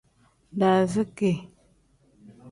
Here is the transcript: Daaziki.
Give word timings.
Daaziki. 0.59 1.31